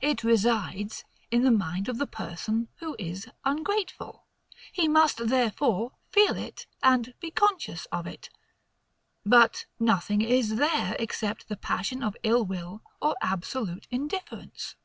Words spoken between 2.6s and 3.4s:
who is